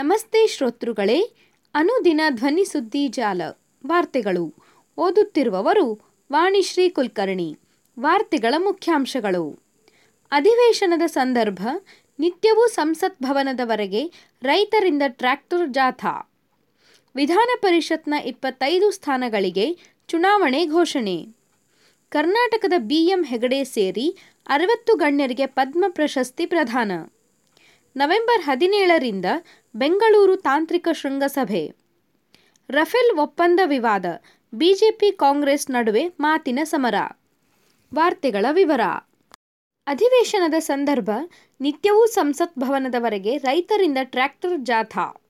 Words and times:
ನಮಸ್ತೆ 0.00 0.46
ಶ್ರೋತೃಗಳೇ, 0.46 1.20
ಅನುದಿನ 1.74 2.20
ಧ್ವನಿ 2.30 2.64
ಸುದ್ದಿ 2.64 3.08
ಜಾಲ, 3.08 3.42
ವಾರ್ತೆಗಳು. 3.86 4.54
ಓದುತ್ತಿರುವವರು 4.98 6.16
ವಾಣಿಶ್ರೀ 6.32 6.88
ಕುಲಕರ್ಣಿ, 6.88 7.58
ವಾರ್ತೆಗಳ 8.00 8.54
ಮುಖ್ಯಾಂಶಗಳು. 8.58 9.62
ಅಧಿವೇಶನದ 10.32 11.02
ಸಂದರ್ಭ, 11.06 11.66
ನಿತ್ಯವೂ 12.18 12.66
ಸಂಸತ್ 12.66 13.22
ಭವನದವರೆಗೆ 13.22 14.12
ರೈತರಿಂದ 14.42 15.02
ಟ್ರ್ಯಾಕ್ಟರ್ 15.06 15.68
ಜಾಥಾ. 15.68 16.32
ವಿಧಾನ 17.16 17.48
ಪರಿಷತ್ನ 17.60 18.14
ಇಪ್ಪತ್ತೈದು 18.24 18.90
ಸ್ಥಾನಗಳಿಗೆ 18.90 19.78
ಚುನಾವಣೆ 20.08 20.66
ಘೋಷಣೆ. 20.66 21.26
ಕರ್ನಾಟಕದ 22.08 22.72
ಬಿಎಂ 22.78 23.24
ಹೆಗಡೆ 23.24 23.64
ಸೇರಿ 23.64 24.16
ಅರವತ್ತು 24.46 24.96
ಗಣ್ಯರಿಗೆ 24.96 25.46
ಪದ್ಮ 25.46 25.84
ಪ್ರಶಸ್ತಿ 25.88 26.46
ಪ್ರದಾನ. 26.46 26.92
ನವೆಂಬರ್ 27.96 28.42
ಹದಿನೇಳರಿಂದ 28.42 29.24
ಬೆಂಗಳೂರು 29.74 30.36
ತಾಂತ್ರಿಕ 30.36 30.88
ಶೃಂಗಸಭೆ. 30.92 31.74
ರಫೇಲ್ 32.70 33.18
ಒಪ್ಪಂದ 33.18 33.60
ವಿವಾದ, 33.64 34.04
ಬಿಜೆಪಿ 34.54 35.12
ಕಾಂಗ್ರೆಸ್ 35.12 35.70
ನಡುವೆ 35.70 36.08
ಮಾತಿನ 36.08 36.58
ಸಮರ. 36.64 36.94
ವಾರ್ತೆಗಳ 37.94 38.46
ವಿವರ. 38.50 38.80
ಅಧಿವೇಶನದ 39.86 40.54
ಸಂದರ್ಭ, 40.58 41.10
ನಿತ್ಯವೂ 41.60 42.06
ಸಂಸತ್ 42.06 42.58
ಭವನದವರೆಗೆ 42.58 43.36
ರೈತರಿಂದ 43.36 43.98
ಟ್ರ್ಯಾಕ್ಟರ್ 44.02 44.60
ಜಾಥಾ. 44.60 45.22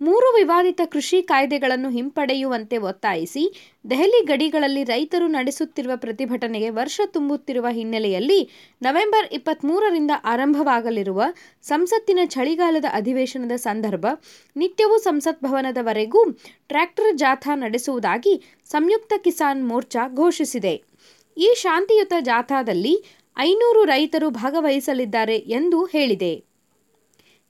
ಮೂರು 0.00 0.36
ವಿವಾದಿತ 0.36 0.80
ಕೃಷಿ 0.84 1.22
ಕಾಯ್ದೆಗಳನ್ನು 1.22 1.90
ಹಿಂಪಡೆಯುವಂತೆ 1.90 2.78
ಒತ್ತಾಯಿಸಿ, 2.78 3.42
ದೆಹಲಿ 3.90 4.24
ಗಡಿಗಳಲ್ಲಿ 4.24 4.84
ರೈತರು 4.84 5.26
ನಡೆಸುತ್ತಿರುವ 5.26 5.96
ಪ್ರತಿಭಟನೆಗೆ 5.96 6.70
ವರ್ಷ 6.70 7.00
ತುಂಬುತ್ತಿರುವ 7.06 7.66
ಹಿನ್ನೆಲೆಯಲ್ಲಿ 7.70 8.50
ನವೆಂಬರ್ 8.82 9.28
ಇಪ್ಪತ್ತ್ಮೂರರಿಂದ 9.32 10.10
ಆರಂಭವಾಗಲಿರುವ 10.24 11.22
ಸಂಸತ್ತಿನ 11.62 12.18
ಚಳಿಗಾಲದ 12.24 12.84
ಅಧಿವೇಶನದ 12.92 13.52
ಸಂದರ್ಭ, 13.56 14.06
ನಿತ್ಯವೂ 14.56 14.98
ಸಂಸತ್ 14.98 15.44
ಭವನದವರೆಗೂ 15.44 16.30
ಟ್ರ್ಯಾಕ್ಟರ್ 16.68 17.16
ಜಾಥಾ 17.16 17.54
ನಡೆಸುವುದಾಗಿ 17.54 18.42
ಸಂಯುಕ್ತ 18.64 19.12
ಕಿಸಾನ್ 19.18 19.68
ಮೋರ್ಚಾ 19.68 20.08
ಘೋಷಿಸಿದೆ. 20.08 20.82
ಈ 21.36 21.54
ಶಾಂತಿಯುತ 21.56 22.12
ಜಾಥಾದಲ್ಲಿ 22.20 23.04
ಐನೂರು 23.38 23.84
ರೈತರು 23.84 24.30
ಭಾಗವಹಿಸಲಿದ್ದಾರೆ 24.30 25.36
ಎಂದು 25.36 25.84
ಹೇಳಿದೆ. 25.84 26.49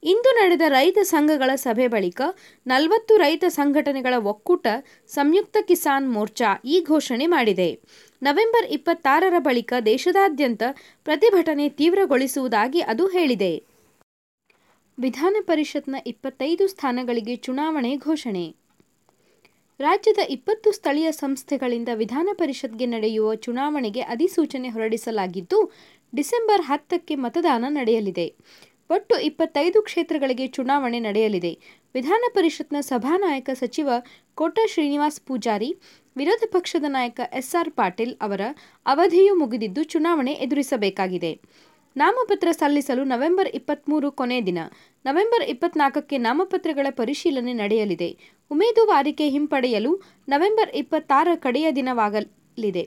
ಇಂದು 0.03 0.31
ನಡೆದ 0.33 0.61
ರೈತ 0.69 0.98
ಸಂಘಗಳ 1.03 1.51
ಸಭೆ 1.55 1.87
ಬಳಿಕ 1.87 2.20
ನಲವತ್ತು 2.67 3.17
ರೈತ 3.17 3.45
ಸಂಘಟನೆಗಳ 3.48 4.15
ಒಕ್ಕೂಟ 4.17 4.67
ಸಂಯುಕ್ತ 5.09 5.56
ಕಿಸಾನ್ 5.61 6.12
ಮೋರ್ಚಾ 6.12 6.62
ಈ 6.65 6.81
ಘೋಷಣೆ 6.81 7.27
ಮಾಡಿದೆ. 7.27 7.81
ನವೆಂಬರ್ 8.23 8.67
ಇಪ್ಪತ್ತಾರರ 8.67 9.34
ಬಳಿಕ 9.39 9.73
ದೇಶದಾದ್ಯಂತ 9.84 10.62
ಪ್ರತಿಭಟನೆ 11.05 11.69
ತೀವ್ರಗೊಳಿಸುವುದಾಗಿ 11.69 12.81
ಅದು 12.81 13.06
ಹೇಳಿದೆ. 13.06 13.62
ವಿಧಾನ 14.98 15.37
ಪರಿಷತ್ನ 15.41 15.97
ಇಪ್ಪತ್ತೈದು 16.06 16.67
ಸ್ಥಾನಗಳಿಗೆ 16.67 17.37
ಚುನಾವಣೆ 17.37 17.97
ಘೋಷಣೆ. 17.97 18.55
ರಾಜ್ಯದ 19.81 20.19
ಇಪ್ಪತ್ತು 20.28 20.73
ಸ್ಥಳೀಯ 20.73 21.12
ಸಂಸ್ಥೆಗಳಿಂದ 21.12 21.89
ವಿಧಾನ 21.95 22.28
ಪರಿಷತ್ಗೆ 22.33 22.87
ನಡೆಯುವ 22.87 23.34
ಚುನಾವಣೆಗೆ 23.34 24.01
ಅಧಿಸೂಚನೆ 24.01 24.69
ಹೊರಡಿಸಲಾಗಿದ್ದು, 24.69 25.73
ಡಿಸೆಂಬರ್ 26.15 26.62
ಹತ್ತಕ್ಕೆ 26.62 27.15
ಮತದಾನ 27.15 27.65
ನಡೆಯಲಿದೆ. 27.69 28.34
ಒಟ್ಟು 28.91 29.14
ಇಪ್ಪತ್ತೈದು 29.20 29.83
ಕ್ಷೇತ್ರಗಳಿಗೆ 29.83 30.46
ಚುನಾವಣೆ 30.46 31.00
ನಡೆಯಲಿದೆ. 31.00 31.50
ವಿಧಾನ 31.94 32.24
ಪರಿಷತ್ನ 32.34 32.77
ಸಭಾನಾಯಕ 32.80 33.50
ಸಚಿವ 33.52 33.88
ಕೋಟ 34.34 34.58
ಶ್ರೀನಿವಾಸ್ 34.66 35.20
ಪೂಜಾರಿ, 35.20 35.77
ವಿರೋಧ 36.16 36.42
ಪಕ್ಷದ 36.52 36.84
ನಾಯಕ 36.88 37.20
ಎಸ್ಆರ್ 37.32 37.70
ಪಾಟೀಲ್ 37.70 38.14
ಅವರ 38.22 38.41
ಅವಧಿಯು 38.86 39.34
ಮುಗಿದಿದ್ದು 39.34 39.82
ಚುನಾವಣೆ 39.82 40.32
ಎದುರಿಸಬೇಕಾಗಿದೆ. 40.32 41.41
ನಾಮಪತ್ರ 41.97 42.48
ಸಲ್ಲಿಸಲು 42.52 43.05
ನವೆಂಬರ್ 43.05 43.48
ಇಪ್ಪತ್ತ್ಮೂರು 43.48 44.12
ಕೊನೆ 44.12 44.41
ದಿನ. 44.41 44.58
ನವೆಂಬರ್ 45.04 45.44
ಇಪ್ಪತ್ನಾಲ್ಕಕ್ಕೆ 45.48 46.19
ನಾಮಪತ್ರಗಳ 46.19 46.86
ಪರಿಶೀಲನೆ 46.91 47.53
ನಡೆಯಲಿದೆ. 47.53 48.10
ಉಮೇದುವಾರಿಕೆ 48.50 49.28
ಹಿಂಪಡೆಯಲು 49.28 50.03
ನವೆಂಬರ್ 50.28 50.70
ಇಪ್ಪತ್ತಾರ 50.75 51.28
ಕಡೆಯ 51.34 51.72
ದಿನವಾಗಲಿದೆ. 51.72 52.84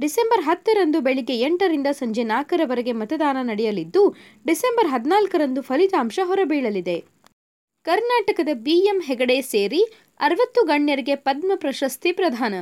ಡಿಸೆಂಬರ್ 0.00 0.42
ಹತ್ತರಂದು 0.42 1.00
ಬೆಳಿಗ್ಗೆ 1.00 1.40
ಎಂಟರಿಂದ 1.40 1.86
ಸಂಜೆ 1.92 2.22
ನಾಲ್ಕರವರೆಗೆ 2.22 2.92
ಮತದಾನ 2.92 3.36
ನಡೆಯಲಿದ್ದು, 3.42 4.02
ಡಿಸೆಂಬರ್ 4.46 4.88
ಹದಿನಾಲ್ಕರಂದು 4.88 5.62
ಫಲಿತಾಂಶ 5.62 6.18
ಹೊರಬೀಳಲಿದೆ. 6.22 7.04
ಕರ್ನಾಟಕದ 7.86 8.48
ಬಿಎಂ 8.54 9.00
ಹೆಗಡೆ 9.00 9.42
ಸೇರಿ 9.42 9.82
ಅರವತ್ತು 10.20 10.62
ಗಣ್ಯರಿಗೆ 10.64 11.14
ಪದ್ಮ 11.14 11.52
ಪ್ರಶಸ್ತಿ 11.54 12.12
ಪ್ರದಾನ. 12.12 12.54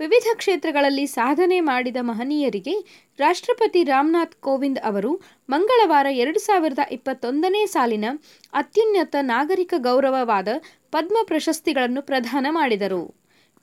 ವಿವಿಧ 0.00 0.28
ಕ್ಷೇತ್ರಗಳಲ್ಲಿ 0.36 1.06
ಸಾಧನೆ 1.06 1.60
ಮಾಡಿದ 1.60 1.96
ಮಹನೀಯರಿಗೆ 2.00 2.74
ರಾಷ್ಟ್ರಪತಿ 3.18 3.84
ರಾಮನಾಥ್ 3.84 4.36
ಕೋವಿಂದ್ 4.40 4.80
ಅವರು 4.84 5.12
ಮಂಗಳವಾರ 5.48 6.06
ಎರಡು 6.10 6.38
ಸಾವಿರದ 6.38 6.78
ಇಪ್ಪತ್ತೊಂದನೇ 6.90 7.66
ಸಾಲಿನ 7.66 8.04
ಅತ್ಯುನ್ನತ 8.52 9.14
ನಾಗರಿಕ 9.20 9.74
ಗೌರವವಾದ 9.78 10.48
ಪದ್ಮ 10.90 11.16
ಪ್ರಶಸ್ತಿಗಳನ್ನು 11.24 12.02
ಪ್ರದಾನ 12.02 12.46
ಮಾಡಿದರು. 12.50 13.02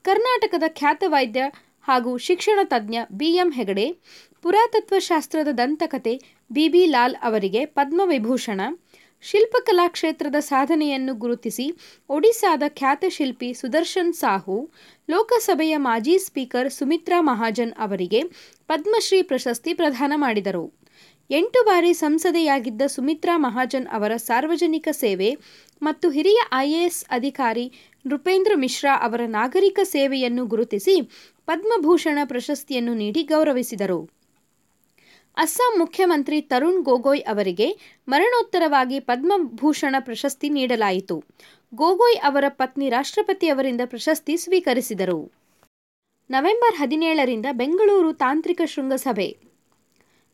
ಕರ್ನಾಟಕದ 0.04 0.62
ಖ್ಯಾತ 0.68 1.04
ವೈದ್ಯ 1.06 1.42
ಹಾಗೂ 1.88 2.18
ಶಿಕ್ಷಣ 2.18 2.58
ತಜ್ಞ 2.62 2.96
ಬಿಎಂ 3.12 3.50
ಹೆಗಡೆ, 3.50 3.86
ಪುರಾತತ್ವಶಾಸ್ತ್ರದ 4.44 5.50
ದಂತಕತೆ 5.52 6.14
ಬಿಬಿ 6.50 6.86
ಲಾಲ್ 6.86 7.16
ಅವರಿಗೆ 7.22 7.62
ಪದ್ಮವಿಭೂಷಣ, 7.66 8.60
ಶಿಲ್ಪಕಲಾ 9.24 9.88
ಕ್ಷೇತ್ರದ 9.88 10.38
ಸಾಧನೆಯನ್ನು 10.40 11.14
ಗುರುತಿಸಿ 11.14 11.66
ಒಡಿಶಾದ 12.10 12.62
ಖ್ಯಾತ 12.68 13.04
ಶಿಲ್ಪಿ 13.08 13.48
ಸುದರ್ಶನ್ 13.54 14.12
ಸಾಹು, 14.12 14.56
ಲೋಕಸಭೆಯ 15.08 15.76
ಮಾಜಿ 15.78 16.18
ಸ್ಪೀಕರ್ 16.18 16.70
ಸುಮಿತ್ರಾ 16.70 17.20
ಮಹಾಜನ್ 17.20 17.74
ಅವರಿಗೆ 17.78 18.22
ಪದ್ಮಶ್ರೀ 18.66 19.22
ಪ್ರಶಸ್ತಿ 19.22 19.74
ಪ್ರದಾನ 19.74 20.12
ಮಾಡಿದರು. 20.16 20.64
ಎಂಟು 21.30 21.60
ಬಾರಿ 21.64 21.92
ಸಂಸದೆಯಾಗಿದ್ದ 21.94 22.82
ಸುಮಿತ್ರಾ 22.86 23.34
ಮಹಾಜನ್ 23.38 23.86
ಅವರ 23.86 24.12
ಸಾರ್ವಜನಿಕ 24.16 24.88
ಸೇವೆ 24.92 25.30
ಮತ್ತು 25.82 26.10
ಹಿರಿಯ 26.10 26.40
ಐಎಎಸ್ 26.54 27.00
ಅಧಿಕಾರಿ 27.10 27.64
ನೃಪೇಂದ್ರ 28.04 28.52
ಮಿಶ್ರಾ 28.56 28.92
ಅವರ 28.96 29.22
ನಾಗರಿಕ 29.26 29.80
ಸೇವೆಯನ್ನು 29.84 30.44
ಗುರುತಿಸಿ 30.46 30.94
ಪದ್ಮಭೂಷಣ 31.46 32.18
ಪ್ರಶಸ್ತಿಯನ್ನು 32.24 32.94
ನೀಡಿ 32.94 33.22
ಗೌರವಿಸಿದರು. 33.22 34.10
ಅಸ್ಸಾಂ 35.36 35.78
ಮುಖ್ಯಮಂತ್ರಿ 35.78 36.40
ತರುಣ್ 36.40 36.82
ಗೊಗೊಯ್ 36.82 37.22
ಅವರಿಗೆ 37.22 37.68
ಮರಣೋತ್ತರವಾಗಿ 38.08 39.00
ಪದ್ಮಭೂಷಣ 39.00 39.96
ಪ್ರಶಸ್ತಿ 39.98 40.48
ನೀಡಲಾಯಿತು. 40.48 41.24
ಗೊಗೊಯ್ 41.74 42.18
ಅವರ 42.18 42.44
ಪತ್ನಿ 42.48 42.88
ರಾಷ್ಟ್ರಪತಿ 42.88 43.48
ಅವರಿಂದ 43.48 43.80
ಪ್ರಶಸ್ತಿ 43.84 44.36
ಸ್ವೀಕರಿಸಿದರು. 44.36 45.32
ನವೆಂಬರ್ 46.30 46.74
ಹದಿನೇಳರಿಂದ 46.74 47.46
ಬೆಂಗಳೂರು 47.52 48.12
ತಾಂತ್ರಿಕ 48.12 48.60
ಶೃಂಗಸಭೆ. 48.64 49.36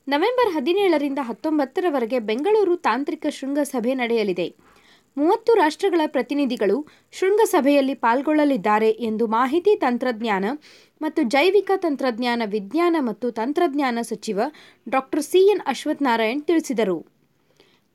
ನವೆಂಬರ್ 0.08 0.52
ಹದಿನೇಳರಿಂದ 0.54 1.18
ಹತ್ತೊಂಬತ್ತರವರೆಗೆ 1.22 2.18
ಬೆಂಗಳೂರು 2.18 2.76
ತಾಂತ್ರಿಕ 2.76 3.26
ಶೃಂಗಸಭೆ 3.30 3.94
ನಡೆಯಲಿದೆ. 3.94 4.67
ಮೂವತ್ತು 5.16 5.54
ರಾಷ್ಟ್ರಗಳ 5.54 6.00
ಪ್ರತಿನಿಧಿಗಳು 6.06 6.86
ಶೃಂಗಸಭೆಯಲ್ಲಿ 7.12 7.94
ಪಾಲ್ಗೊಳ್ಳಲಿದ್ದಾರೆ 7.94 8.90
ಎಂದು 8.90 9.26
ಮಾಹಿತಿ 9.26 9.76
ತಂತ್ರಜ್ಞಾನ 9.76 10.44
ಮತ್ತು 11.02 11.22
ಜೈವಿಕ 11.22 11.70
ತಂತ್ರಜ್ಞಾನ 11.76 12.42
ವಿಜ್ಞಾನ 12.46 12.96
ಮತ್ತು 13.00 13.30
ತಂತ್ರಜ್ಞಾನ 13.30 13.98
ಸಚಿವ 14.02 14.40
ಡಾಕ್ಟರ್ 14.88 15.22
ಸಿಎನ್ 15.22 15.60
ಅಶ್ವತ್ಥನಾರಾಯಣ್ 15.66 16.42
ತಿಳಿಸಿದರು. 16.42 17.18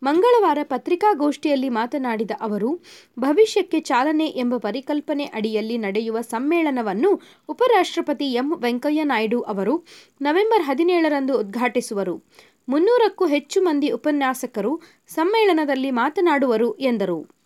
ಮಂಗಳವಾರ 0.01 0.57
ಪತ್ರಿಕಾಗೋಷ್ಠಿಯಲ್ಲಿ 0.63 1.69
ಮಾತನಾಡಿದ 1.69 2.31
ಅವರು, 2.41 2.79
ಭವಿಷ್ಯಕ್ಕೆ 3.19 3.79
ಚಾಲನೆ 3.79 4.27
ಎಂಬ 4.27 4.57
ಪರಿಕಲ್ಪನೆ 4.57 5.25
ಅಡಿಯಲ್ಲಿ 5.25 5.77
ನಡೆಯುವ 5.77 6.21
ಸಮ್ಮೇಳನವನ್ನು 6.21 7.21
ಉಪರಾಷ್ಟ್ರಪತಿ 7.49 8.33
ಎಂ 8.33 8.53
ವೆಂಕಯ್ಯ 8.61 9.03
ನಾಯ್ಡು 9.03 9.41
ಅವರು 9.41 9.85
ನವೆಂಬರ್ 10.21 10.63
ಹದಿನೇಳರಂದು 10.63 11.39
ಉದ್ಘಾಟಿಸುವರು. 11.39 12.15
ಮುನ್ನೂರಕ್ಕೂ 12.67 13.25
ಹೆಚ್ಚು 13.25 13.61
ಮಂದಿ 13.61 13.89
ಉಪನ್ಯಾಸಕರು 13.89 14.81
ಸಮ್ಮೇಳನದಲ್ಲಿ 15.07 15.91
ಮಾತನಾಡುವರು, 15.91 16.77
ಎಂದರು. 16.79 17.43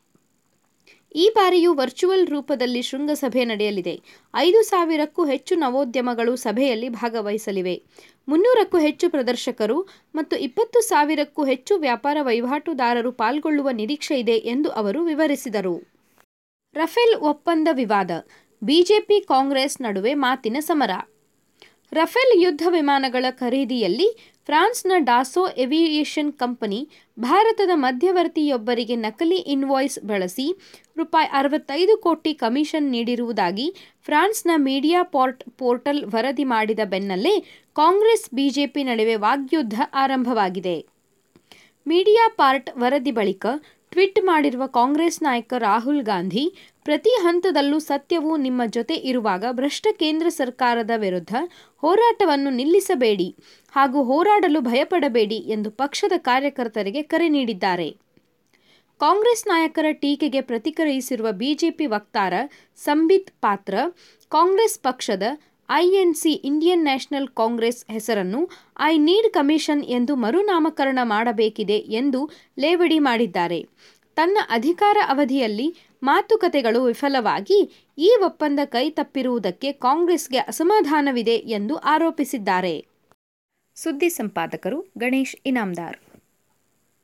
ಈ 1.16 1.32
ಬಾರಿಯೂ 1.36 1.74
ವರ್ಚುವಲ್ 1.74 2.28
ರೂಪದಲ್ಲಿ 2.28 2.82
ಶೃಂಗಸಭೆ 2.82 3.46
ನಡೆಯಲಿದೆ. 3.46 4.02
ಐದು 4.36 4.64
ಸಾವಿರಕ್ಕೂ 4.64 5.26
ಹೆಚ್ಚು 5.26 5.56
ನವೋದ್ಯಮಗಳು 5.56 6.36
ಸಭೆಯಲ್ಲಿ 6.36 6.90
ಭಾಗವಹಿಸಲಿವೆ. 6.90 7.84
ಮುನ್ನೂರಕ್ಕೂ 8.28 8.78
ಹೆಚ್ಚು 8.78 9.10
ಪ್ರದರ್ಶಕರು 9.10 9.88
ಮತ್ತು 10.16 10.38
ಇಪ್ಪತ್ತು 10.38 10.82
ಸಾವಿರಕ್ಕೂ 10.82 11.46
ಹೆಚ್ಚು 11.46 11.78
ವ್ಯಾಪಾರ 11.78 12.18
ವಹಿವಾಟುದಾರರು 12.22 13.12
ಪಾಲ್ಗೊಳ್ಳುವ 13.12 13.70
ನಿರೀಕ್ಷೆ 13.70 14.20
ಇದೆ 14.20 14.32
ಎಂದು 14.32 14.70
ಅವರು 14.70 15.04
ವಿವರಿಸಿದರು. 15.04 15.76
ರಫೇಲ್ 16.74 17.16
ಒಪ್ಪಂದ 17.16 17.68
ವಿವಾದ. 17.72 18.12
ಬಿಜೆಪಿ 18.64 19.22
ಕಾಂಗ್ರೆಸ್ 19.22 19.82
ನಡುವೆ 19.82 20.14
ಮಾತಿನ 20.14 20.58
ಸಮರ. 20.60 20.90
ರಫೇಲ್ 21.92 22.44
ಯುದ್ಧ 22.44 22.62
ವಿಮಾನಗಳ 22.70 23.26
ಖರೀದಿಯಲ್ಲಿ 23.30 24.37
ಫ್ರಾನ್ಸ್ನ 24.48 24.92
ಡಾಸೋ 25.00 25.42
ಏವಿಯೇಷನ್ 25.58 26.34
ಕಂಪನಿ 26.34 26.90
ಭಾರತದ 27.20 27.70
ಮಧ್ಯವರ್ತಿಯೊಬ್ಬರಿಗೆ 27.74 28.96
ನಕಲಿ 28.96 29.36
ಇನ್ವಾಯ್ಸ್ 29.36 30.00
ಬಳಸಿ 30.06 30.46
ರೂಪಾಯಿ 30.98 31.28
ಅರವತ್ತೈದು 31.34 31.98
ಕೋಟಿ 31.98 32.34
ಕಮಿಷನ್ 32.34 32.88
ನೀಡಿರುವುದಾಗಿ 32.92 33.76
ಫ್ರಾನ್ಸ್ನ 34.06 34.52
ಮೀಡಿಯಾ 34.56 35.04
ಪೋರ್ಟ್ 35.04 35.44
ಪೋರ್ಟಲ್ 35.58 36.02
ವರದಿ 36.06 36.44
ಮಾಡಿದ 36.44 36.80
ಬೆನ್ನಲ್ಲೇ 36.86 37.36
ಕಾಂಗ್ರೆಸ್ 37.76 38.26
ಬಿಜೆಪಿ 38.34 38.84
ನಡುವೆ 38.84 39.16
ವಾಗ್ಯುದ್ಧ 39.16 39.82
ಆರಂಭವಾಗಿದೆ. 39.94 40.78
ಮೀಡಿಯಾ 41.88 42.28
ಪಾರ್ಟ್ 42.38 42.70
ವರದಿ 42.78 43.12
ಬಳಿಕ 43.12 43.46
ಟ್ವೀಟ್ 43.98 44.20
ಮಾಡಿರುವ 44.26 44.64
ಕಾಂಗ್ರೆಸ್ 44.68 45.16
ನಾಯಕ 45.24 45.54
ರಾಹುಲ್ 45.58 46.02
ಗಾಂಧಿ, 46.02 46.44
ಪ್ರತಿ 46.84 47.14
ಹಂತದಲ್ಲೂ 47.24 47.78
ಸತ್ಯವು 47.80 48.38
ನಿಮ್ಮ 48.38 48.62
ಜೊತೆ 48.66 48.96
ಇರುವಾಗ 49.10 49.44
ಭ್ರಷ್ಟ 49.52 49.88
ಕೇಂದ್ರ 50.00 50.28
ಸರ್ಕಾರದ 50.30 50.92
ವಿರುದ್ಧ 50.96 51.34
ಹೋರಾಟವನ್ನು 51.84 52.50
ನಿಲ್ಲಿಸಬೇಡಿ 52.50 53.28
ಹಾಗೂ 53.74 54.02
ಹೋರಾಡಲು 54.04 54.62
ಭಯಪಡಬೇಡಿ 54.62 55.40
ಎಂದು 55.56 55.72
ಪಕ್ಷದ 55.72 56.18
ಕಾರ್ಯಕರ್ತರಿಗೆ 56.18 57.04
ಕರೆ 57.04 57.30
ನೀಡಿದ್ದಾರೆ. 57.30 57.90
ಕಾಂಗ್ರೆಸ್ 59.02 59.44
ನಾಯಕರ 59.48 59.88
ಟೀಕೆಗೆ 60.04 60.42
ಪ್ರತಿಕ್ರಿಯಿಸಿರುವ 60.42 61.32
ಬಿಜೆಪಿ 61.32 61.86
ವಕ್ತಾರ 61.86 62.34
ಸಂಬಿತ್ 62.86 63.34
ಪಾತ್ರ, 63.42 63.76
ಕಾಂಗ್ರೆಸ್ 64.32 64.80
ಪಕ್ಷದ 64.80 65.24
ಐಎನ್ಸಿ 65.70 66.32
ಇಂಡಿಯನ್ 66.32 66.84
ನ್ಯಾಷನಲ್ 66.84 67.28
ಕಾಂಗ್ರೆಸ್ 67.28 67.92
ಹೆಸರನ್ನು 67.92 68.50
ಐ 68.80 68.98
ನೀಡ್ 68.98 69.34
ಕಮಿಷನ್ 69.34 69.84
ಎಂದು 69.84 70.16
ಮರುನಾಮಕರಣ 70.16 71.00
ಮಾಡಬೇಕಿದೆ 71.04 71.78
ಎಂದು 71.78 72.30
ಲೇವಡಿ 72.60 73.00
ಮಾಡಿದ್ದಾರೆ. 73.00 73.68
ತನ್ನ 74.16 74.38
ಅಧಿಕಾರ 74.50 74.98
ಅವಧಿಯಲ್ಲಿ 75.08 75.76
ಮಾತುಕತೆಗಳು 76.04 76.84
ವಿಫಲವಾಗಿ 76.84 77.88
ಈ 77.98 78.18
ಒಪ್ಪಂದ 78.22 78.60
ಕೈತಪ್ಪಿರುವುದಕ್ಕೆ 78.66 79.72
ಕಾಂಗ್ರೆಸ್ಗೆ 79.72 80.38
ಅಸಮಾಧಾನವಿದೆ 80.38 81.36
ಎಂದು 81.36 81.76
ಆರೋಪಿಸಿದ್ದಾರೆ. 81.76 82.86
ಸುದ್ದಿ 83.76 84.10
ಸಂಪಾದಕರು 84.10 84.86
ಗಣೇಶ್ 84.98 85.36
ಇನಾಮ್ದಾರ್. 85.46 86.07